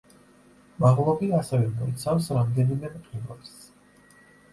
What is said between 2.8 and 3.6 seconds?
მყინვარს.